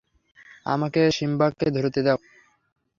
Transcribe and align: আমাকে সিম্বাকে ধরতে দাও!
আমাকে 0.65 1.01
সিম্বাকে 1.17 1.67
ধরতে 1.75 1.99
দাও! 2.05 2.19